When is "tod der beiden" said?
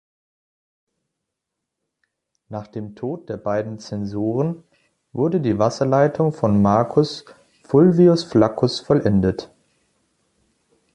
2.95-3.77